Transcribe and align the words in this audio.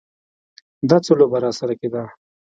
دا 0.89 0.97
څه 1.05 1.11
لوبه 1.19 1.37
راسره 1.43 1.73
کېده. 1.81 2.03